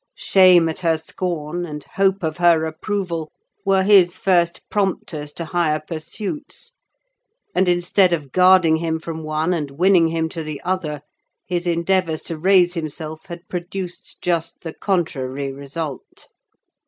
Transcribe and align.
Shame 0.17 0.67
at 0.67 0.79
her 0.79 0.97
scorn, 0.97 1.63
and 1.63 1.83
hope 1.83 2.23
of 2.23 2.37
her 2.37 2.65
approval, 2.65 3.29
were 3.63 3.83
his 3.83 4.17
first 4.17 4.67
prompters 4.67 5.31
to 5.33 5.45
higher 5.45 5.79
pursuits; 5.79 6.71
and 7.53 7.69
instead 7.69 8.11
of 8.11 8.31
guarding 8.31 8.77
him 8.77 8.97
from 8.99 9.21
one 9.21 9.53
and 9.53 9.69
winning 9.69 10.07
him 10.07 10.27
to 10.29 10.41
the 10.41 10.59
other, 10.63 11.01
his 11.45 11.67
endeavours 11.67 12.23
to 12.23 12.37
raise 12.39 12.73
himself 12.73 13.25
had 13.27 13.47
produced 13.47 14.17
just 14.23 14.61
the 14.61 14.73
contrary 14.73 15.53
result. 15.53 16.29